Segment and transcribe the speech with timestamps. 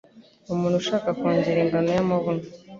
[0.53, 2.43] umuntu ushaka kongera ingano y'amabuno